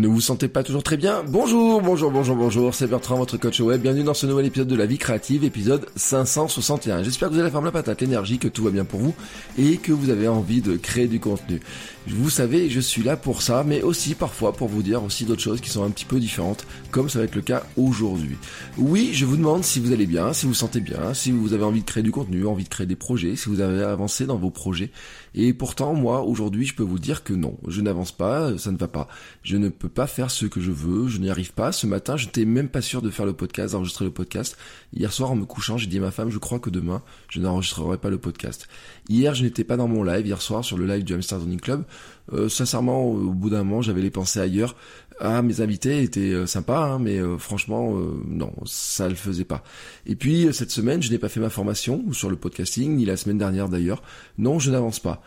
[0.00, 3.60] Ne vous sentez pas toujours très bien Bonjour, bonjour, bonjour, bonjour, c'est Bertrand, votre coach
[3.60, 3.82] web.
[3.82, 7.02] Bienvenue dans ce nouvel épisode de La Vie Créative, épisode 561.
[7.02, 9.14] J'espère que vous avez la forme la patate, l'énergie, que tout va bien pour vous
[9.58, 11.60] et que vous avez envie de créer du contenu.
[12.06, 15.42] Vous savez, je suis là pour ça, mais aussi parfois pour vous dire aussi d'autres
[15.42, 18.38] choses qui sont un petit peu différentes, comme ça va être le cas aujourd'hui.
[18.78, 21.52] Oui, je vous demande si vous allez bien, si vous vous sentez bien, si vous
[21.52, 24.24] avez envie de créer du contenu, envie de créer des projets, si vous avez avancé
[24.24, 24.90] dans vos projets.
[25.34, 28.76] Et pourtant, moi, aujourd'hui, je peux vous dire que non, je n'avance pas, ça ne
[28.76, 29.08] va pas.
[29.42, 31.72] Je ne peux pas faire ce que je veux, je n'y arrive pas.
[31.72, 34.56] Ce matin, je n'étais même pas sûr de faire le podcast, d'enregistrer le podcast.
[34.92, 37.40] Hier soir, en me couchant, j'ai dit à ma femme, je crois que demain, je
[37.40, 38.68] n'enregistrerai pas le podcast.
[39.08, 41.60] Hier, je n'étais pas dans mon live, hier soir, sur le live du Hamster Running
[41.60, 41.84] Club.
[42.32, 44.76] Euh, sincèrement, au bout d'un moment, j'avais les pensées ailleurs.
[45.20, 47.94] Ah, mes invités étaient euh, sympas, hein, mais euh, franchement,
[48.26, 49.62] non, ça le faisait pas.
[50.06, 53.16] Et puis, cette semaine, je n'ai pas fait ma formation, sur le podcasting, ni la
[53.16, 54.02] semaine dernière d'ailleurs.
[54.38, 55.22] Non, je n'avance pas.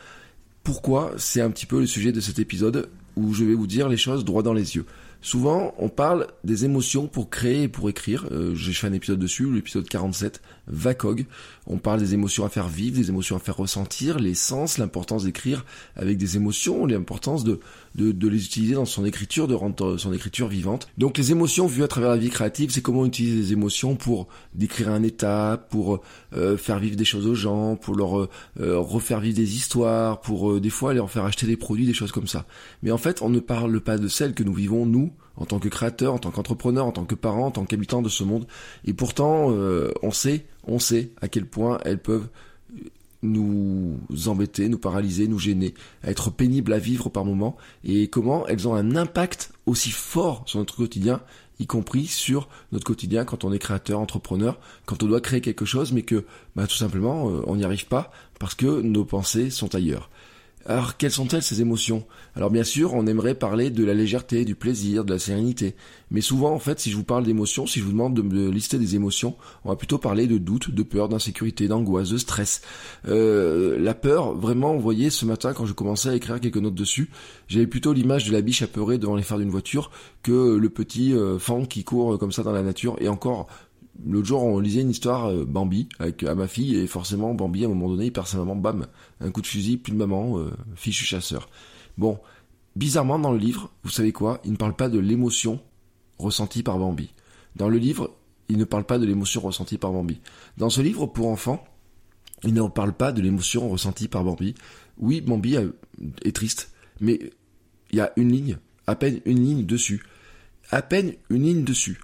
[0.63, 1.11] Pourquoi?
[1.17, 3.97] C'est un petit peu le sujet de cet épisode où je vais vous dire les
[3.97, 4.85] choses droit dans les yeux.
[5.23, 8.25] Souvent, on parle des émotions pour créer et pour écrire.
[8.31, 11.25] Euh, J'ai fait un épisode dessus, l'épisode 47, VACOG.
[11.65, 15.23] On parle des émotions à faire vivre, des émotions à faire ressentir, les sens, l'importance
[15.23, 15.63] d'écrire
[15.95, 17.61] avec des émotions, l'importance de,
[17.95, 20.87] de, les utiliser dans son écriture, de rendre son écriture vivante.
[20.97, 24.27] Donc les émotions vues à travers la vie créative, c'est comment utiliser les émotions pour
[24.55, 26.01] décrire un état, pour
[26.35, 30.51] euh, faire vivre des choses aux gens, pour leur euh, refaire vivre des histoires, pour
[30.51, 32.45] euh, des fois leur faire acheter des produits, des choses comme ça.
[32.81, 35.59] Mais en fait, on ne parle pas de celles que nous vivons, nous, en tant
[35.59, 38.47] que créateurs, en tant qu'entrepreneurs, en tant que parents, en tant qu'habitants de ce monde.
[38.85, 39.47] Et pourtant,
[40.03, 42.27] on sait, on sait à quel point elles peuvent
[43.23, 43.97] nous
[44.27, 45.73] embêter, nous paralyser, nous gêner,
[46.03, 50.59] être pénibles à vivre par moments, et comment elles ont un impact aussi fort sur
[50.59, 51.21] notre quotidien,
[51.59, 55.65] y compris sur notre quotidien quand on est créateur, entrepreneur, quand on doit créer quelque
[55.65, 56.25] chose, mais que
[56.55, 60.09] bah, tout simplement on n'y arrive pas parce que nos pensées sont ailleurs.
[60.65, 62.05] Alors, quelles sont-elles ces émotions?
[62.35, 65.75] Alors bien sûr, on aimerait parler de la légèreté, du plaisir, de la sérénité.
[66.09, 68.49] Mais souvent, en fait, si je vous parle d'émotions, si je vous demande de me
[68.49, 69.35] lister des émotions,
[69.65, 72.61] on va plutôt parler de doute, de peur, d'insécurité, d'angoisse, de stress.
[73.07, 76.75] Euh, la peur, vraiment, vous voyez, ce matin, quand je commençais à écrire quelques notes
[76.75, 77.09] dessus,
[77.49, 79.91] j'avais plutôt l'image de la biche apeurée devant les phares d'une voiture
[80.21, 82.95] que le petit euh, fan qui court comme ça dans la nature.
[83.01, 83.47] Et encore,
[84.05, 87.63] L'autre jour, on lisait une histoire euh, Bambi avec à ma fille et forcément Bambi
[87.63, 88.87] à un moment donné il perd sa maman, bam,
[89.19, 91.47] un coup de fusil, plus de maman, euh, fichu chasseur.
[91.97, 92.19] Bon,
[92.75, 94.41] bizarrement dans le livre, vous savez quoi?
[94.45, 95.59] Il ne parle pas de l'émotion
[96.17, 97.13] ressentie par Bambi.
[97.55, 98.15] Dans le livre,
[98.49, 100.19] il ne parle pas de l'émotion ressentie par Bambi.
[100.57, 101.63] Dans ce livre pour enfants,
[102.43, 104.55] il ne parle pas de l'émotion ressentie par Bambi.
[104.97, 105.55] Oui, Bambi
[106.23, 107.19] est triste, mais
[107.91, 110.03] il y a une ligne, à peine une ligne dessus,
[110.71, 111.99] à peine une ligne dessus.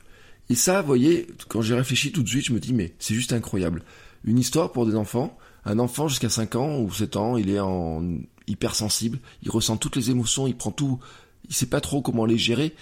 [0.49, 3.13] Et ça, vous voyez, quand j'ai réfléchi tout de suite, je me dis, mais c'est
[3.13, 3.83] juste incroyable.
[4.23, 7.59] Une histoire pour des enfants, un enfant jusqu'à 5 ans ou 7 ans, il est
[7.59, 8.03] en
[8.47, 10.99] hypersensible, il ressent toutes les émotions, il prend tout,
[11.47, 12.73] il sait pas trop comment les gérer,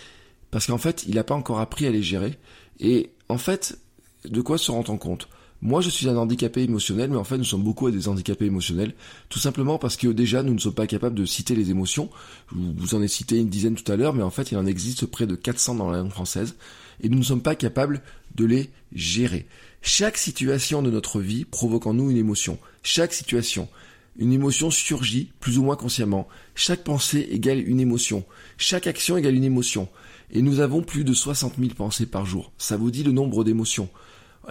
[0.50, 2.38] parce qu'en fait, il n'a pas encore appris à les gérer.
[2.79, 3.78] Et en fait,
[4.23, 5.28] de quoi se rend-on compte?
[5.61, 8.45] Moi, je suis un handicapé émotionnel, mais en fait, nous sommes beaucoup à des handicapés
[8.45, 8.94] émotionnels,
[9.28, 12.09] tout simplement parce que déjà, nous ne sommes pas capables de citer les émotions.
[12.51, 14.67] Je vous en ai cité une dizaine tout à l'heure, mais en fait, il en
[14.67, 16.55] existe près de 400 dans la langue française
[17.02, 18.02] et nous ne sommes pas capables
[18.35, 19.46] de les gérer.
[19.81, 22.58] Chaque situation de notre vie provoque en nous une émotion.
[22.84, 23.68] Chaque situation.
[24.18, 26.28] Une émotion surgit, plus ou moins consciemment.
[26.56, 28.25] Chaque pensée égale une émotion.
[28.58, 29.88] Chaque action égale une émotion.
[30.31, 32.52] Et nous avons plus de 60 000 pensées par jour.
[32.58, 33.90] Ça vous dit le nombre d'émotions.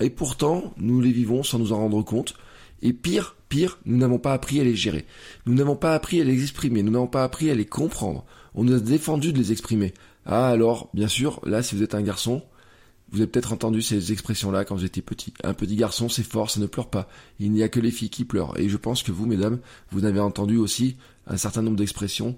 [0.00, 2.36] Et pourtant, nous les vivons sans nous en rendre compte.
[2.82, 5.04] Et pire, pire, nous n'avons pas appris à les gérer.
[5.46, 6.82] Nous n'avons pas appris à les exprimer.
[6.82, 8.24] Nous n'avons pas appris à les comprendre.
[8.54, 9.92] On nous a défendu de les exprimer.
[10.26, 12.42] Ah alors, bien sûr, là si vous êtes un garçon,
[13.10, 15.32] vous avez peut-être entendu ces expressions-là quand vous étiez petit.
[15.44, 17.08] Un petit garçon, c'est fort, ça ne pleure pas.
[17.38, 18.58] Il n'y a que les filles qui pleurent.
[18.58, 20.96] Et je pense que vous, mesdames, vous avez entendu aussi
[21.28, 22.36] un certain nombre d'expressions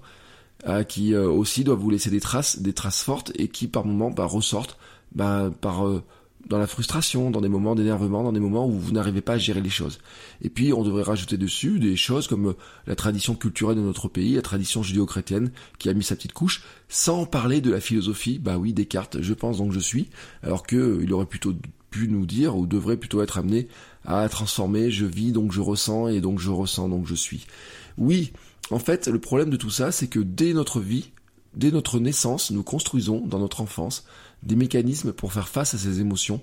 [0.67, 3.85] euh, qui euh, aussi doivent vous laisser des traces, des traces fortes et qui par
[3.85, 4.77] moments bah, ressortent
[5.13, 6.03] bah, par euh,
[6.47, 9.37] dans la frustration, dans des moments d'énervement, dans des moments où vous n'arrivez pas à
[9.37, 9.99] gérer les choses.
[10.41, 12.57] Et puis on devrait rajouter dessus des choses comme euh,
[12.87, 16.63] la tradition culturelle de notre pays, la tradition judéo-chrétienne qui a mis sa petite couche,
[16.87, 20.09] sans parler de la philosophie, bah oui, Descartes, je pense donc je suis,
[20.41, 21.53] alors que euh, aurait plutôt
[21.89, 23.67] pu nous dire, ou devrait plutôt être amené
[24.05, 27.47] à transformer, je vis donc je ressens et donc je ressens donc je suis.
[27.97, 28.31] Oui,
[28.71, 31.11] en fait, le problème de tout ça, c'est que dès notre vie,
[31.55, 34.05] dès notre naissance, nous construisons dans notre enfance
[34.43, 36.41] des mécanismes pour faire face à ces émotions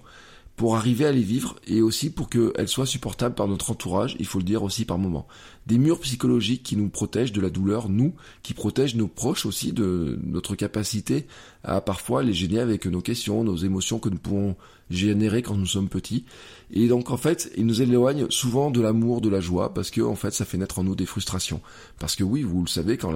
[0.56, 4.26] pour arriver à les vivre et aussi pour qu'elles soient supportables par notre entourage, il
[4.26, 5.28] faut le dire aussi par moment.
[5.66, 9.72] Des murs psychologiques qui nous protègent de la douleur, nous, qui protègent nos proches aussi
[9.72, 11.26] de notre capacité
[11.62, 14.56] à parfois les gêner avec nos questions, nos émotions que nous pouvons
[14.88, 16.24] générer quand nous sommes petits.
[16.70, 20.00] Et donc en fait, ils nous éloignent souvent de l'amour, de la joie, parce que
[20.00, 21.60] en fait ça fait naître en nous des frustrations.
[21.98, 23.12] Parce que oui, vous le savez, quand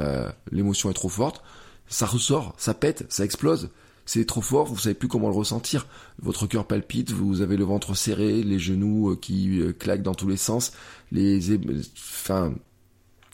[0.52, 1.42] l'émotion est trop forte,
[1.88, 3.70] ça ressort, ça pète, ça explose
[4.12, 5.86] c'est trop fort, vous savez plus comment le ressentir.
[6.20, 10.16] Votre cœur palpite, vous avez le ventre serré, les genoux euh, qui euh, claquent dans
[10.16, 10.72] tous les sens,
[11.12, 11.56] les,
[11.96, 12.52] enfin,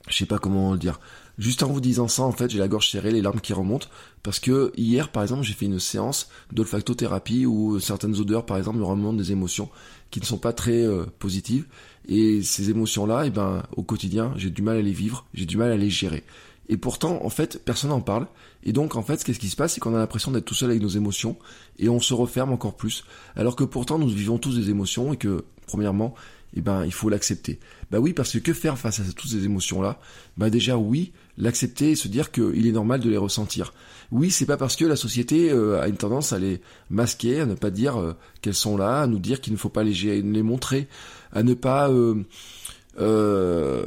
[0.07, 1.01] je sais pas comment le dire.
[1.39, 3.89] Juste en vous disant ça, en fait, j'ai la gorge serrée, les larmes qui remontent,
[4.23, 8.77] parce que hier, par exemple, j'ai fait une séance d'olfactothérapie où certaines odeurs, par exemple,
[8.77, 9.71] me remontent des émotions
[10.11, 11.65] qui ne sont pas très euh, positives,
[12.07, 15.57] et ces émotions-là, eh ben, au quotidien, j'ai du mal à les vivre, j'ai du
[15.57, 16.23] mal à les gérer.
[16.69, 18.27] Et pourtant, en fait, personne n'en parle.
[18.65, 19.75] Et donc, en fait, qu'est-ce qui se passe?
[19.75, 21.37] C'est qu'on a l'impression d'être tout seul avec nos émotions
[21.79, 23.05] et on se referme encore plus.
[23.37, 26.15] Alors que pourtant, nous vivons tous des émotions et que, premièrement,
[26.57, 27.61] eh ben, il faut l'accepter.
[27.91, 30.01] Bah oui, parce que que faire face à toutes ces émotions-là?
[30.37, 33.75] Bah déjà, oui, l'accepter et se dire qu'il est normal de les ressentir.
[34.11, 36.61] Oui, c'est pas parce que la société euh, a une tendance à les
[36.91, 39.69] masquer, à ne pas dire euh, qu'elles sont là, à nous dire qu'il ne faut
[39.69, 40.89] pas les, les montrer,
[41.33, 42.23] à ne pas euh,
[42.99, 43.87] euh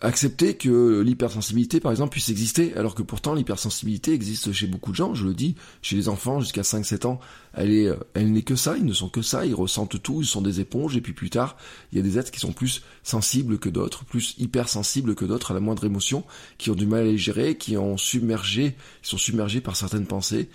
[0.00, 4.96] accepter que l'hypersensibilité, par exemple, puisse exister, alors que pourtant l'hypersensibilité existe chez beaucoup de
[4.96, 7.20] gens, je le dis, chez les enfants jusqu'à 5-7 ans,
[7.54, 10.26] elle est, elle n'est que ça, ils ne sont que ça, ils ressentent tout, ils
[10.26, 11.56] sont des éponges, et puis plus tard,
[11.92, 15.50] il y a des êtres qui sont plus sensibles que d'autres, plus hypersensibles que d'autres
[15.50, 16.24] à la moindre émotion,
[16.58, 20.48] qui ont du mal à les gérer, qui ont submergé, sont submergés par certaines pensées,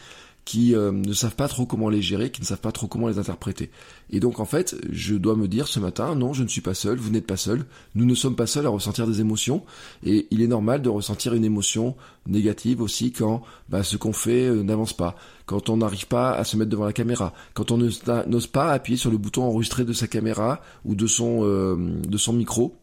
[0.45, 3.07] qui euh, ne savent pas trop comment les gérer, qui ne savent pas trop comment
[3.07, 3.69] les interpréter.
[4.09, 6.73] Et donc en fait, je dois me dire ce matin, non, je ne suis pas
[6.73, 9.63] seul, vous n'êtes pas seul, nous ne sommes pas seuls à ressentir des émotions,
[10.03, 11.95] et il est normal de ressentir une émotion
[12.27, 16.43] négative aussi quand bah, ce qu'on fait euh, n'avance pas, quand on n'arrive pas à
[16.43, 19.93] se mettre devant la caméra, quand on n'ose pas appuyer sur le bouton enregistrer de
[19.93, 21.75] sa caméra ou de son, euh,
[22.05, 22.75] de son micro,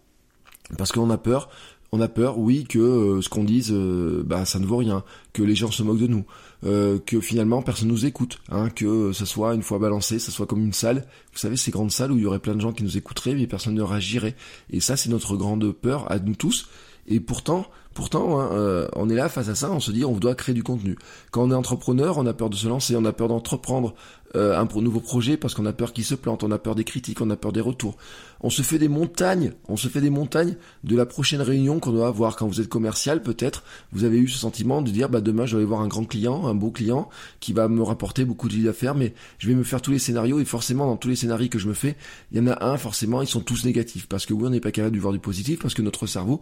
[0.79, 1.51] parce qu'on a peur
[1.93, 5.03] on a peur, oui, que euh, ce qu'on dise, euh, bah, ça ne vaut rien,
[5.33, 6.25] que les gens se moquent de nous,
[6.65, 10.47] euh, que finalement personne nous écoute, hein, que ça soit une fois balancé, ça soit
[10.47, 11.07] comme une salle.
[11.33, 13.35] Vous savez, ces grandes salles où il y aurait plein de gens qui nous écouteraient,
[13.35, 14.37] mais personne ne réagirait.
[14.71, 16.69] Et ça, c'est notre grande peur à nous tous.
[17.07, 20.35] Et pourtant, pourtant, hein, on est là face à ça, on se dit on doit
[20.35, 20.97] créer du contenu.
[21.31, 23.95] Quand on est entrepreneur, on a peur de se lancer, on a peur d'entreprendre,
[24.37, 26.85] euh, un nouveau projet parce qu'on a peur qu'il se plante, on a peur des
[26.85, 27.97] critiques, on a peur des retours.
[28.43, 31.91] On se fait des montagnes, on se fait des montagnes de la prochaine réunion qu'on
[31.91, 33.65] doit avoir quand vous êtes commercial peut-être.
[33.91, 36.47] Vous avez eu ce sentiment de dire bah demain je vais voir un grand client,
[36.47, 37.09] un beau client
[37.41, 40.39] qui va me rapporter beaucoup de d'affaires, mais je vais me faire tous les scénarios
[40.39, 41.97] et forcément dans tous les scénarios que je me fais,
[42.31, 44.61] il y en a un forcément ils sont tous négatifs parce que oui on n'est
[44.61, 46.41] pas capable de voir du positif parce que notre cerveau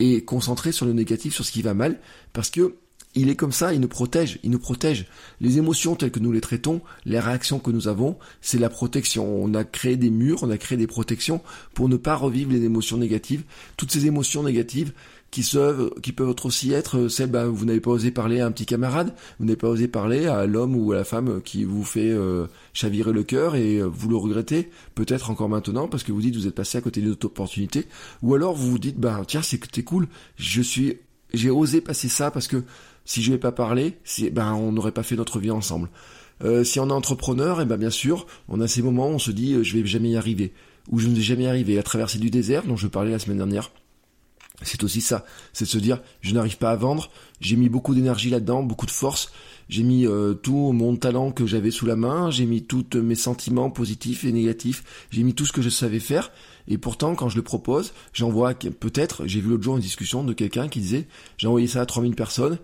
[0.00, 1.98] est concentré sur négatif, sur ce qui va mal
[2.32, 2.76] parce que
[3.14, 5.06] il est comme ça, il nous protège, il nous protège.
[5.40, 9.42] Les émotions telles que nous les traitons, les réactions que nous avons, c'est la protection.
[9.42, 11.40] On a créé des murs, on a créé des protections
[11.74, 13.44] pour ne pas revivre les émotions négatives.
[13.76, 14.92] Toutes ces émotions négatives
[15.30, 15.46] qui,
[16.02, 19.14] qui peuvent aussi être celles, ben, vous n'avez pas osé parler à un petit camarade,
[19.38, 22.46] vous n'avez pas osé parler à l'homme ou à la femme qui vous fait euh,
[22.72, 26.36] chavirer le cœur et euh, vous le regrettez, peut-être encore maintenant parce que vous dites
[26.36, 27.86] vous êtes passé à côté d'une autre opportunité,
[28.22, 30.96] ou alors vous vous dites bah tiens c'est cool, je suis
[31.34, 32.62] j'ai osé passer ça parce que
[33.04, 35.88] si je n'ai pas parlé, si, ben, on n'aurait pas fait notre vie ensemble.
[36.44, 39.14] Euh, si on est entrepreneur, et eh ben bien sûr, on a ces moments où
[39.14, 40.52] on se dit euh, je vais jamais y arriver,
[40.90, 41.74] ou je ne vais jamais y arriver.
[41.74, 43.72] La traversée du désert dont je parlais la semaine dernière,
[44.62, 47.10] c'est aussi ça, c'est de se dire je n'arrive pas à vendre,
[47.40, 49.30] j'ai mis beaucoup d'énergie là-dedans, beaucoup de force,
[49.68, 53.14] j'ai mis euh, tout mon talent que j'avais sous la main, j'ai mis tous mes
[53.14, 56.32] sentiments positifs et négatifs, j'ai mis tout ce que je savais faire,
[56.66, 60.32] et pourtant quand je le propose, j'envoie peut-être, j'ai vu l'autre jour une discussion de
[60.32, 62.58] quelqu'un qui disait j'ai envoyé ça à 3000 personnes,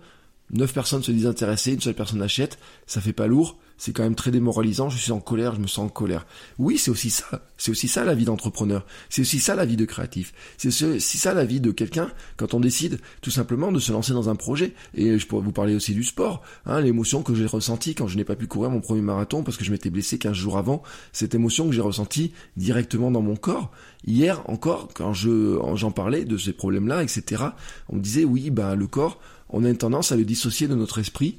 [0.51, 4.03] 9 personnes se disent intéressées, une seule personne achète, ça fait pas lourd, c'est quand
[4.03, 6.25] même très démoralisant, je suis en colère, je me sens en colère.
[6.57, 9.75] Oui, c'est aussi ça, c'est aussi ça la vie d'entrepreneur, c'est aussi ça la vie
[9.75, 13.79] de créatif, c'est aussi ça la vie de quelqu'un quand on décide tout simplement de
[13.79, 14.73] se lancer dans un projet.
[14.93, 18.17] Et je pourrais vous parler aussi du sport, hein, l'émotion que j'ai ressentie quand je
[18.17, 20.83] n'ai pas pu courir mon premier marathon parce que je m'étais blessé 15 jours avant,
[21.11, 23.71] cette émotion que j'ai ressentie directement dans mon corps.
[24.07, 27.43] Hier encore, quand je j'en parlais de ces problèmes-là, etc.,
[27.89, 30.75] on me disait oui, ben le corps, on a une tendance à le dissocier de
[30.75, 31.37] notre esprit.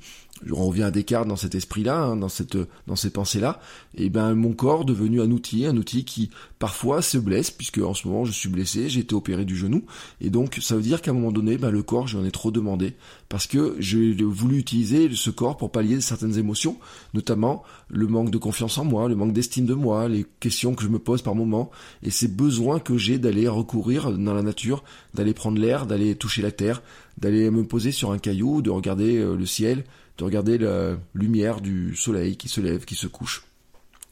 [0.53, 3.59] On revient à Descartes dans cet esprit-là, hein, dans cette, dans ces pensées-là,
[3.97, 7.95] et ben mon corps devenu un outil, un outil qui parfois se blesse, puisque en
[7.95, 9.85] ce moment je suis blessé, j'ai été opéré du genou,
[10.21, 12.51] et donc ça veut dire qu'à un moment donné, ben, le corps j'en ai trop
[12.51, 12.97] demandé,
[13.31, 16.77] parce que j'ai voulu utiliser ce corps pour pallier certaines émotions,
[17.15, 20.83] notamment le manque de confiance en moi, le manque d'estime de moi, les questions que
[20.83, 21.71] je me pose par moment,
[22.03, 24.85] et ces besoins que j'ai d'aller recourir dans la nature,
[25.15, 26.83] d'aller prendre l'air, d'aller toucher la terre,
[27.19, 29.85] d'aller me poser sur un caillou, de regarder euh, le ciel,
[30.19, 33.45] de regarder la lumière du soleil qui se lève, qui se couche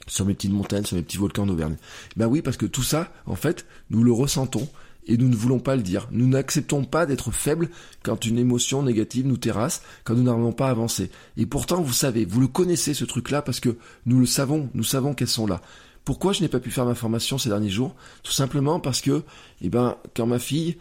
[0.07, 1.77] sur mes petites montagnes, sur mes petits volcans d'Auvergne.
[2.17, 4.69] Ben oui, parce que tout ça, en fait, nous le ressentons
[5.07, 6.09] et nous ne voulons pas le dire.
[6.11, 7.69] Nous n'acceptons pas d'être faibles
[8.03, 11.11] quand une émotion négative nous terrasse, quand nous n'arrivons pas à avancer.
[11.37, 14.85] Et pourtant, vous savez, vous le connaissez ce truc-là parce que nous le savons, nous
[14.85, 15.61] savons qu'elles sont là.
[16.05, 17.95] Pourquoi je n'ai pas pu faire ma formation ces derniers jours?
[18.23, 19.23] Tout simplement parce que,
[19.63, 20.77] eh ben, quand ma fille,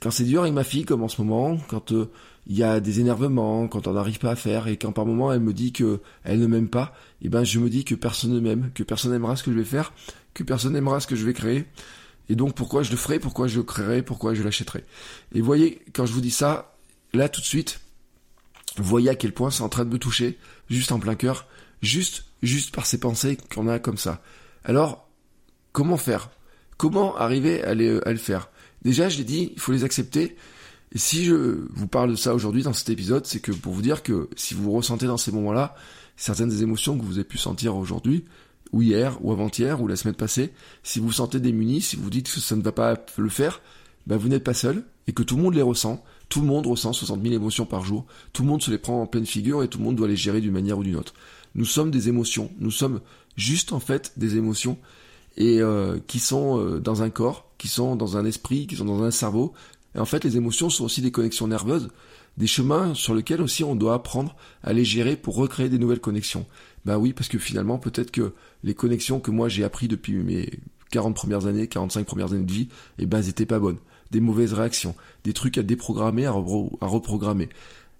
[0.00, 2.10] quand c'est dur avec ma fille, comme en ce moment, quand euh,
[2.46, 5.32] il y a des énervements quand on n'arrive pas à faire et quand par moment
[5.32, 7.94] elle me dit que elle ne m'aime pas, et eh ben je me dis que
[7.94, 9.92] personne ne m'aime, que personne n'aimera ce que je vais faire,
[10.34, 11.66] que personne n'aimera ce que je vais créer.
[12.30, 14.84] Et donc pourquoi je le ferai, pourquoi je le créerai, pourquoi je l'achèterai.
[15.34, 16.74] Et voyez, quand je vous dis ça,
[17.12, 17.80] là tout de suite,
[18.76, 20.38] voyez à quel point c'est en train de me toucher,
[20.70, 21.46] juste en plein cœur,
[21.82, 24.22] juste, juste par ces pensées qu'on a comme ça.
[24.64, 25.08] Alors,
[25.72, 26.30] comment faire?
[26.76, 28.50] Comment arriver à le faire?
[28.82, 30.36] Déjà, je l'ai dit, il faut les accepter.
[30.92, 33.82] Et si je vous parle de ça aujourd'hui dans cet épisode, c'est que pour vous
[33.82, 35.74] dire que si vous ressentez dans ces moments-là
[36.16, 38.24] certaines des émotions que vous avez pu sentir aujourd'hui,
[38.72, 42.10] ou hier, ou avant-hier, ou la semaine passée, si vous vous sentez démuni, si vous
[42.10, 43.60] dites que ça ne va pas le faire,
[44.06, 46.04] ben vous n'êtes pas seul, et que tout le monde les ressent.
[46.28, 48.06] Tout le monde ressent 60 000 émotions par jour.
[48.32, 50.16] Tout le monde se les prend en pleine figure et tout le monde doit les
[50.16, 51.14] gérer d'une manière ou d'une autre.
[51.54, 52.50] Nous sommes des émotions.
[52.58, 53.00] Nous sommes
[53.36, 54.78] juste en fait des émotions
[55.38, 58.84] et euh, qui sont euh, dans un corps, qui sont dans un esprit, qui sont
[58.84, 59.54] dans un cerveau,
[59.94, 61.88] et en fait, les émotions sont aussi des connexions nerveuses,
[62.36, 66.00] des chemins sur lesquels aussi on doit apprendre à les gérer pour recréer des nouvelles
[66.00, 66.44] connexions.
[66.84, 68.32] Ben oui, parce que finalement, peut-être que
[68.64, 70.50] les connexions que moi j'ai appris depuis mes
[70.90, 72.68] 40 premières années, 45 premières années de vie,
[72.98, 73.78] eh ben, elles étaient pas bonnes.
[74.10, 77.48] Des mauvaises réactions, des trucs à déprogrammer, à reprogrammer.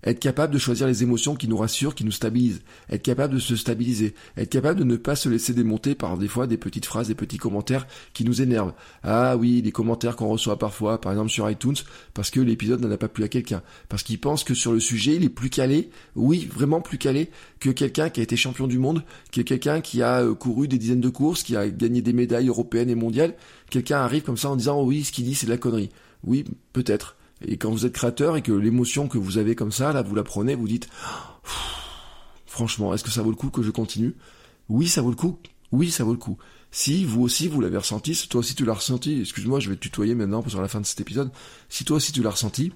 [0.04, 2.60] Être capable de choisir les émotions qui nous rassurent, qui nous stabilisent.
[2.88, 4.14] Être capable de se stabiliser.
[4.36, 7.16] Être capable de ne pas se laisser démonter par des fois des petites phrases, des
[7.16, 8.74] petits commentaires qui nous énervent.
[9.02, 11.74] Ah oui, les commentaires qu'on reçoit parfois, par exemple sur iTunes,
[12.14, 13.62] parce que l'épisode n'en a pas plu à quelqu'un.
[13.88, 17.30] Parce qu'il pense que sur le sujet, il est plus calé, oui, vraiment plus calé
[17.58, 19.02] que quelqu'un qui a été champion du monde,
[19.32, 22.48] que quelqu'un qui a euh, couru des dizaines de courses, qui a gagné des médailles
[22.48, 23.34] européennes et mondiales.
[23.70, 25.90] Quelqu'un arrive comme ça en disant, oh oui, ce qu'il dit, c'est de la connerie.
[26.24, 27.17] Oui, peut-être.
[27.46, 30.14] Et quand vous êtes créateur et que l'émotion que vous avez comme ça, là, vous
[30.14, 30.88] la prenez, vous dites,
[32.46, 34.14] franchement, est-ce que ça vaut le coup que je continue?
[34.68, 35.38] Oui, ça vaut le coup.
[35.70, 36.38] Oui, ça vaut le coup.
[36.70, 39.76] Si vous aussi vous l'avez ressenti, si toi aussi tu l'as ressenti, excuse-moi, je vais
[39.76, 41.30] te tutoyer maintenant sur la fin de cet épisode.
[41.68, 42.72] Si toi aussi tu l'as ressenti,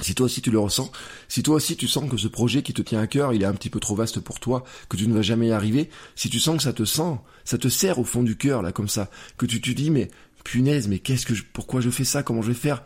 [0.00, 0.90] si toi aussi tu le ressens,
[1.28, 3.46] si toi aussi tu sens que ce projet qui te tient à cœur, il est
[3.46, 6.30] un petit peu trop vaste pour toi, que tu ne vas jamais y arriver, si
[6.30, 8.88] tu sens que ça te sent, ça te serre au fond du cœur là comme
[8.88, 10.10] ça, que tu te dis mais
[10.44, 12.82] punaise, mais qu'est-ce que je, pourquoi je fais ça, comment je vais faire?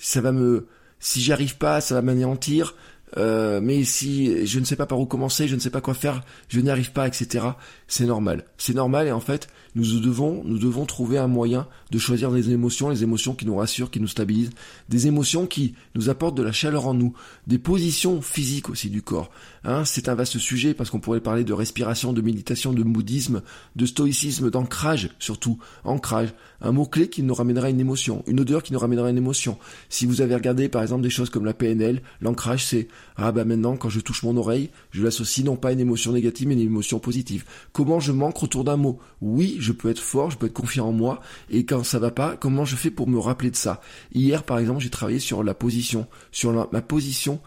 [0.00, 0.66] Ça va me,
[1.00, 2.74] si j'y arrive pas, ça va m'anéantir.
[3.16, 5.94] Euh, mais si je ne sais pas par où commencer, je ne sais pas quoi
[5.94, 7.46] faire, je n'y arrive pas, etc.
[7.86, 8.44] C'est normal.
[8.58, 12.50] C'est normal et en fait, nous devons, nous devons trouver un moyen de choisir des
[12.50, 14.50] émotions, les émotions qui nous rassurent, qui nous stabilisent,
[14.88, 17.14] des émotions qui nous apportent de la chaleur en nous,
[17.46, 19.30] des positions physiques aussi du corps.
[19.64, 23.42] Hein, c'est un vaste sujet parce qu'on pourrait parler de respiration, de méditation, de bouddhisme,
[23.76, 25.58] de stoïcisme, d'ancrage surtout.
[25.84, 29.58] Ancrage, un mot-clé qui nous ramènera une émotion, une odeur qui nous ramènera une émotion.
[29.88, 33.44] Si vous avez regardé par exemple des choses comme la PNL, l'ancrage c'est ah bah
[33.44, 36.54] maintenant quand je touche mon oreille, je l'associe non pas à une émotion négative mais
[36.54, 37.44] à une émotion positive.
[37.72, 38.98] Comment je manque autour d'un mot?
[39.20, 41.20] Oui, je peux être fort, je peux être confiant en moi
[41.50, 43.80] et quand ça va pas, comment je fais pour me rappeler de ça?
[44.14, 47.40] Hier par exemple, j'ai travaillé sur la position, sur ma position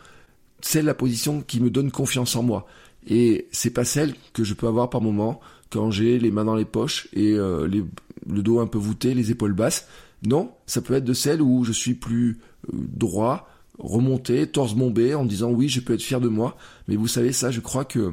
[0.62, 2.66] c'est la position qui me donne confiance en moi.
[3.08, 5.40] Et c'est pas celle que je peux avoir par moment
[5.72, 9.32] quand j'ai les mains dans les poches et euh, le dos un peu voûté, les
[9.32, 9.88] épaules basses.
[10.24, 12.40] Non, ça peut être de celle où je suis plus
[12.72, 13.50] euh, droit,
[13.80, 16.58] remonté, torse bombé, en disant oui, je peux être fier de moi.
[16.88, 18.12] Mais vous savez ça, je crois que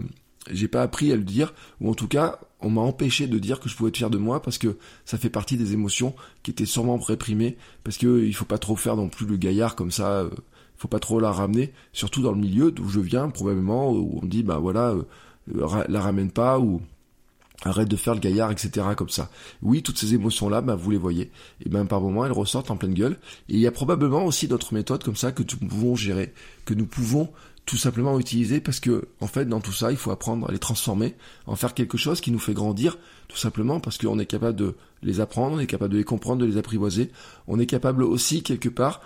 [0.51, 3.61] j'ai pas appris à le dire, ou en tout cas, on m'a empêché de dire
[3.61, 6.51] que je pouvais être fier de moi parce que ça fait partie des émotions qui
[6.51, 9.91] étaient sûrement réprimées, parce que il faut pas trop faire non plus le gaillard comme
[9.91, 10.21] ça.
[10.21, 10.31] Euh,
[10.77, 14.27] faut pas trop la ramener, surtout dans le milieu d'où je viens, probablement, où on
[14.27, 16.81] dit, bah voilà, euh, la ramène pas, ou
[17.65, 18.87] arrête de faire le gaillard, etc.
[18.97, 19.31] comme ça.
[19.63, 21.31] Oui, toutes ces émotions-là, bah, vous les voyez.
[21.65, 23.17] Et ben par moments, elles ressortent en pleine gueule.
[23.49, 26.33] Et il y a probablement aussi d'autres méthodes comme ça que nous pouvons gérer,
[26.65, 27.31] que nous pouvons
[27.69, 30.59] tout simplement utiliser parce que en fait dans tout ça il faut apprendre à les
[30.59, 31.15] transformer,
[31.47, 32.97] en faire quelque chose qui nous fait grandir,
[33.29, 36.41] tout simplement parce qu'on est capable de les apprendre, on est capable de les comprendre,
[36.41, 37.11] de les apprivoiser,
[37.47, 39.03] on est capable aussi quelque part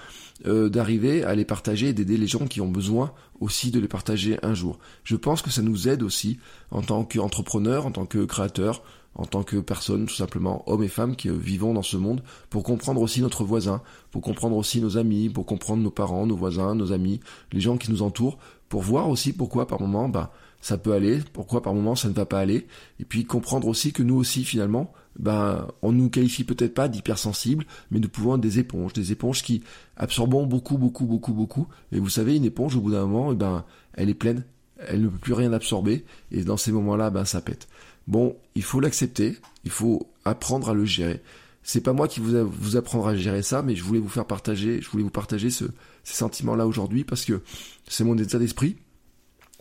[0.47, 3.89] euh, d'arriver à les partager et d'aider les gens qui ont besoin aussi de les
[3.89, 4.79] partager un jour.
[5.03, 6.39] Je pense que ça nous aide aussi
[6.71, 10.89] en tant qu'entrepreneur, en tant que créateur, en tant que personne, tout simplement, hommes et
[10.89, 14.97] femmes qui vivons dans ce monde, pour comprendre aussi notre voisin, pour comprendre aussi nos
[14.97, 17.21] amis, pour comprendre nos parents, nos voisins, nos amis,
[17.53, 18.39] les gens qui nous entourent,
[18.69, 22.15] pour voir aussi pourquoi par moment, bah, ça peut aller, pourquoi par moment ça ne
[22.15, 22.67] va pas aller,
[23.01, 27.67] et puis comprendre aussi que nous aussi finalement, ben, on nous qualifie peut-être pas d'hypersensibles,
[27.91, 29.63] mais nous pouvons être des éponges, des éponges qui
[29.97, 31.67] absorbent beaucoup, beaucoup, beaucoup, beaucoup.
[31.91, 34.45] Et vous savez, une éponge, au bout d'un moment, eh ben, elle est pleine,
[34.79, 37.69] elle ne peut plus rien absorber, et dans ces moments-là, ben, ça pète.
[38.07, 41.23] Bon, il faut l'accepter, il faut apprendre à le gérer.
[41.63, 44.27] C'est pas moi qui vous, vous apprendre à gérer ça, mais je voulais vous faire
[44.27, 45.65] partager, je voulais vous partager ce,
[46.03, 47.43] ces sentiments-là aujourd'hui parce que
[47.89, 48.77] c'est mon état d'esprit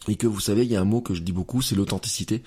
[0.07, 2.41] et que vous savez, il y a un mot que je dis beaucoup, c'est l'authenticité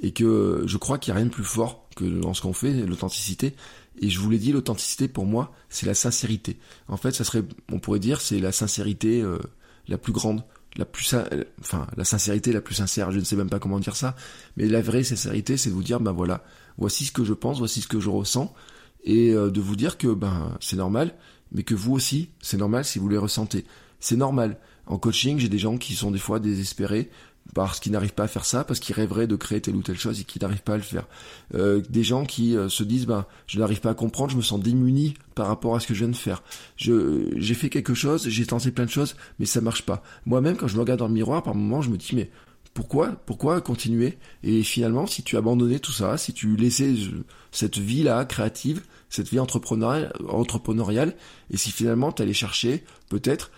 [0.00, 2.52] et que je crois qu'il n'y a rien de plus fort que dans ce qu'on
[2.52, 3.54] fait, l'authenticité.
[4.00, 6.56] Et je vous l'ai dit, l'authenticité pour moi, c'est la sincérité.
[6.86, 7.42] En fait, ça serait,
[7.72, 9.38] on pourrait dire, c'est la sincérité euh,
[9.88, 10.44] la plus grande
[10.76, 11.14] la plus,
[11.60, 14.14] enfin, la sincérité la plus sincère, je ne sais même pas comment dire ça,
[14.56, 16.44] mais la vraie sincérité, c'est de vous dire, ben voilà,
[16.78, 18.54] voici ce que je pense, voici ce que je ressens,
[19.04, 21.14] et euh, de vous dire que, ben, c'est normal,
[21.52, 23.64] mais que vous aussi, c'est normal si vous les ressentez.
[23.98, 24.58] C'est normal.
[24.86, 27.10] En coaching, j'ai des gens qui sont des fois désespérés,
[27.54, 29.98] parce qu'ils n'arrivent pas à faire ça, parce qu'ils rêveraient de créer telle ou telle
[29.98, 31.06] chose et qu'ils n'arrivent pas à le faire.
[31.54, 34.42] Euh, des gens qui euh, se disent, ben, je n'arrive pas à comprendre, je me
[34.42, 36.42] sens démuni par rapport à ce que je viens de faire.
[36.76, 40.02] Je, j'ai fait quelque chose, j'ai tenté plein de choses, mais ça marche pas.
[40.26, 42.30] Moi-même, quand je me regarde dans le miroir, par moments, je me dis, mais
[42.72, 44.18] pourquoi, pourquoi continuer?
[44.44, 46.94] Et finalement, si tu abandonnais tout ça, si tu laissais
[47.50, 51.16] cette vie-là créative, cette vie entrepreneuriale, entrepreneuriale
[51.50, 53.50] et si finalement tu allais chercher peut-être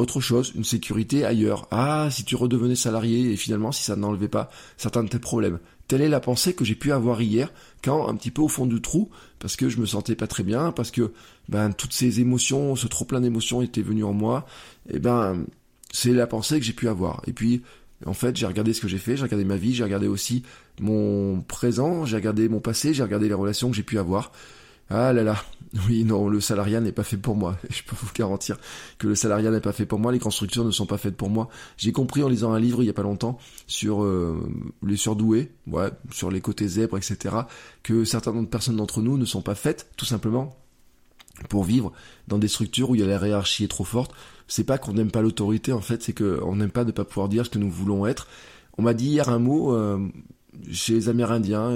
[0.00, 1.68] autre chose, une sécurité ailleurs.
[1.70, 5.58] Ah, si tu redevenais salarié et finalement si ça n'enlevait pas certains de tes problèmes.
[5.88, 7.52] Telle est la pensée que j'ai pu avoir hier,
[7.82, 10.44] quand un petit peu au fond du trou, parce que je me sentais pas très
[10.44, 11.12] bien, parce que
[11.48, 14.46] ben toutes ces émotions, ce trop plein d'émotions étaient venues en moi.
[14.88, 15.44] Et ben
[15.92, 17.22] c'est la pensée que j'ai pu avoir.
[17.26, 17.62] Et puis
[18.06, 20.42] en fait, j'ai regardé ce que j'ai fait, j'ai regardé ma vie, j'ai regardé aussi
[20.80, 24.32] mon présent, j'ai regardé mon passé, j'ai regardé les relations que j'ai pu avoir.
[24.88, 25.36] Ah là là,
[25.88, 27.56] oui, non, le salariat n'est pas fait pour moi.
[27.68, 28.58] Je peux vous garantir
[28.98, 31.30] que le salariat n'est pas fait pour moi, les constructions ne sont pas faites pour
[31.30, 31.48] moi.
[31.76, 34.40] J'ai compris en lisant un livre il y a pas longtemps sur euh,
[34.84, 37.36] les surdoués, ouais, sur les côtés zèbres, etc.,
[37.82, 40.56] que certaines personnes d'entre nous ne sont pas faites, tout simplement,
[41.48, 41.92] pour vivre
[42.26, 44.12] dans des structures où la hiérarchie est trop forte.
[44.48, 47.28] C'est pas qu'on n'aime pas l'autorité, en fait, c'est qu'on n'aime pas ne pas pouvoir
[47.28, 48.26] dire ce que nous voulons être.
[48.76, 50.08] On m'a dit hier un mot euh,
[50.72, 51.70] chez les Amérindiens,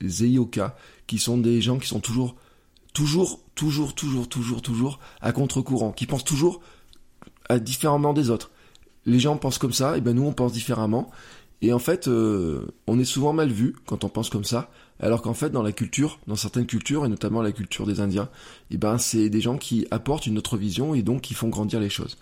[0.00, 0.76] les Eioka,
[1.08, 2.36] qui sont des gens qui sont toujours
[2.92, 6.60] toujours, toujours, toujours, toujours, toujours à contre-courant, qui pensent toujours
[7.48, 8.50] à différemment des autres.
[9.06, 11.10] Les gens pensent comme ça, et ben nous on pense différemment.
[11.60, 15.22] Et en fait, euh, on est souvent mal vu quand on pense comme ça, alors
[15.22, 18.28] qu'en fait dans la culture, dans certaines cultures, et notamment la culture des Indiens,
[18.70, 21.80] et ben c'est des gens qui apportent une autre vision et donc qui font grandir
[21.80, 22.18] les choses.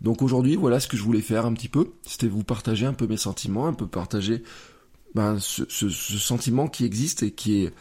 [0.00, 2.92] Donc aujourd'hui, voilà ce que je voulais faire un petit peu, c'était vous partager un
[2.92, 4.42] peu mes sentiments, un peu partager
[5.14, 7.74] ben, ce, ce sentiment qui existe et qui est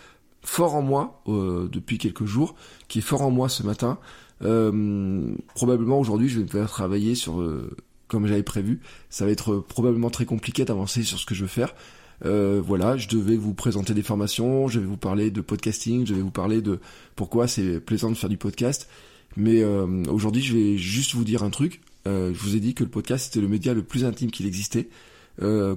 [0.43, 2.55] fort en moi euh, depuis quelques jours,
[2.87, 3.99] qui est fort en moi ce matin.
[4.43, 7.75] Euh, probablement aujourd'hui, je vais faire travailler sur, euh,
[8.07, 8.79] comme j'avais prévu.
[9.09, 11.73] Ça va être probablement très compliqué d'avancer sur ce que je veux faire.
[12.23, 16.21] voilà, je devais vous présenter des formations, je vais vous parler de podcasting, je vais
[16.21, 16.79] vous parler de
[17.15, 18.87] pourquoi c'est plaisant de faire du podcast.
[19.37, 21.81] Mais aujourd'hui, je vais juste vous dire un truc.
[22.05, 24.89] je vous ai dit que le podcast c'était le média le plus intime qu'il existait.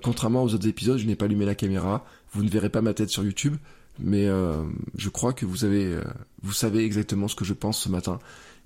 [0.03, 2.05] contrairement aux autres épisodes, je n'ai pas allumé la caméra.
[2.33, 3.57] Vous ne verrez pas ma tête sur YouTube
[3.99, 4.65] mais euh,
[4.97, 6.05] je crois que vous avez, euh,
[6.43, 8.19] vous savez exactement ce que je pense ce matin,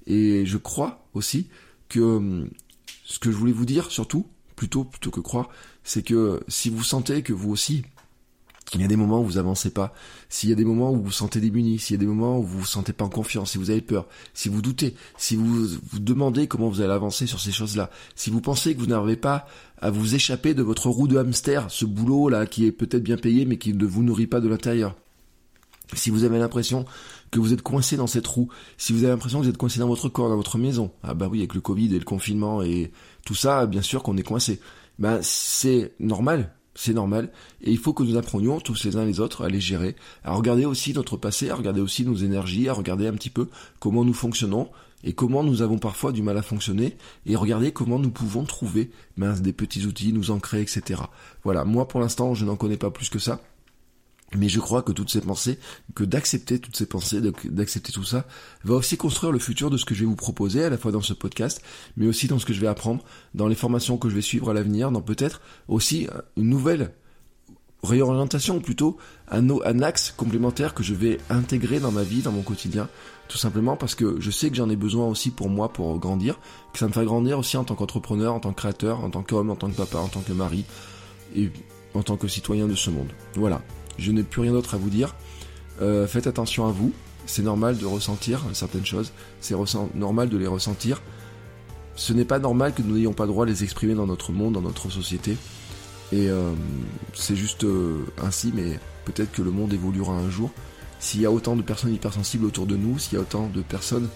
[0.06, 1.48] et je crois aussi
[1.88, 2.46] que euh,
[3.04, 5.48] ce que je voulais vous dire surtout, plutôt plutôt que croire,
[5.84, 7.84] c'est que si vous sentez que vous aussi
[8.74, 9.94] il y a des moments où vous avancez pas,
[10.28, 12.38] s'il y a des moments où vous vous sentez démuni, s'il y a des moments
[12.38, 15.36] où vous vous sentez pas en confiance, si vous avez peur, si vous doutez, si
[15.36, 18.86] vous vous demandez comment vous allez avancer sur ces choses-là, si vous pensez que vous
[18.86, 19.46] n'arrivez pas
[19.80, 23.16] à vous échapper de votre roue de hamster, ce boulot là qui est peut-être bien
[23.16, 24.94] payé mais qui ne vous nourrit pas de l'intérieur,
[25.94, 26.85] si vous avez l'impression
[27.31, 29.79] que vous êtes coincé dans cette roue, si vous avez l'impression que vous êtes coincé
[29.79, 32.62] dans votre corps, dans votre maison, ah bah oui, avec le Covid et le confinement
[32.62, 32.92] et
[33.24, 34.61] tout ça, bien sûr qu'on est coincé.
[34.98, 37.31] Ben c'est normal, c'est normal,
[37.62, 40.35] et il faut que nous apprenions tous les uns les autres à les gérer, à
[40.35, 43.48] regarder aussi notre passé, à regarder aussi nos énergies, à regarder un petit peu
[43.79, 44.68] comment nous fonctionnons
[45.05, 48.90] et comment nous avons parfois du mal à fonctionner, et regarder comment nous pouvons trouver
[49.16, 51.03] des petits outils, nous ancrer, etc.
[51.44, 53.40] Voilà, moi pour l'instant je n'en connais pas plus que ça.
[54.36, 55.58] Mais je crois que toutes ces pensées,
[55.94, 58.26] que d'accepter toutes ces pensées, d'accepter tout ça,
[58.64, 60.92] va aussi construire le futur de ce que je vais vous proposer, à la fois
[60.92, 61.62] dans ce podcast,
[61.96, 63.02] mais aussi dans ce que je vais apprendre,
[63.34, 66.92] dans les formations que je vais suivre à l'avenir, dans peut-être aussi une nouvelle
[67.82, 68.98] réorientation, plutôt
[69.30, 72.88] un, un axe complémentaire que je vais intégrer dans ma vie, dans mon quotidien,
[73.28, 76.38] tout simplement parce que je sais que j'en ai besoin aussi pour moi, pour grandir,
[76.72, 79.22] que ça me fait grandir aussi en tant qu'entrepreneur, en tant que créateur, en tant
[79.22, 80.64] qu'homme, en tant que papa, en tant que mari,
[81.34, 81.50] et
[81.94, 83.08] en tant que citoyen de ce monde.
[83.34, 83.62] Voilà
[83.98, 85.14] je n'ai plus rien d'autre à vous dire.
[85.82, 86.92] Euh, faites attention à vous.
[87.26, 89.12] C'est normal de ressentir certaines choses.
[89.40, 89.54] C'est
[89.94, 91.02] normal de les ressentir.
[91.94, 94.32] Ce n'est pas normal que nous n'ayons pas le droit de les exprimer dans notre
[94.32, 95.37] monde, dans notre société.
[96.11, 96.52] Et euh,
[97.12, 100.50] c'est juste euh, ainsi, mais peut-être que le monde évoluera un jour.
[101.00, 103.62] S'il y a autant de personnes hypersensibles autour de nous, s'il y a autant de
[103.62, 104.08] personnes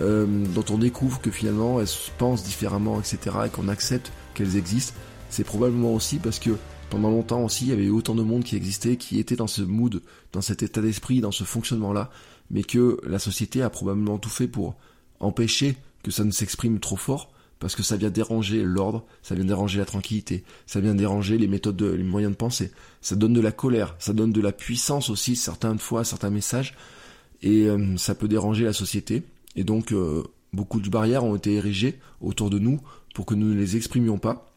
[0.00, 1.86] dont on découvre que finalement elles
[2.18, 4.92] pensent différemment, etc., et qu'on accepte qu'elles existent,
[5.30, 6.50] c'est probablement aussi parce que
[6.90, 9.62] pendant longtemps aussi, il y avait autant de monde qui existait, qui était dans ce
[9.62, 12.10] mood, dans cet état d'esprit, dans ce fonctionnement-là,
[12.50, 14.74] mais que la société a probablement tout fait pour
[15.20, 19.44] empêcher que ça ne s'exprime trop fort, parce que ça vient déranger l'ordre, ça vient
[19.44, 23.32] déranger la tranquillité, ça vient déranger les méthodes, de, les moyens de penser, ça donne
[23.32, 26.74] de la colère, ça donne de la puissance aussi, certaines fois, certains messages,
[27.42, 29.22] et euh, ça peut déranger la société,
[29.56, 32.80] et donc euh, beaucoup de barrières ont été érigées autour de nous
[33.14, 34.52] pour que nous ne les exprimions pas,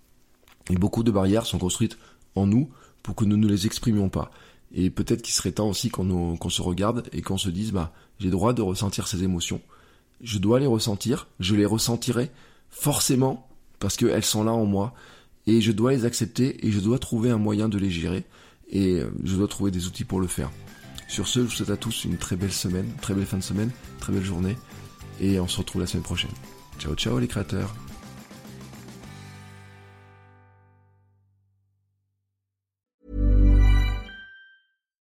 [0.69, 1.97] et beaucoup de barrières sont construites
[2.37, 2.69] en nous
[3.03, 4.31] pour que nous ne les exprimions pas.
[4.73, 8.29] Et peut-être qu'il serait temps aussi qu'on se regarde et qu'on se dise, bah, j'ai
[8.29, 9.61] droit de ressentir ces émotions.
[10.21, 12.31] Je dois les ressentir, je les ressentirai
[12.69, 13.47] forcément
[13.79, 14.93] parce qu'elles sont là en moi
[15.45, 18.25] et je dois les accepter et je dois trouver un moyen de les gérer
[18.69, 20.51] et euh, je dois trouver des outils pour le faire.
[21.07, 23.43] Sur ce, je vous souhaite à tous une très belle semaine, très belle fin de
[23.43, 24.57] semaine, très belle journée
[25.21, 26.31] et on se retrouve la semaine prochaine.
[26.79, 27.73] Ciao ciao les créateurs